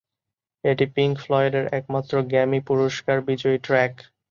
[0.63, 3.93] এটি পিংক ফ্লয়েডের একমাত্র গ্র্যামি পুরস্কার বিজয়ী ট্র্যাক।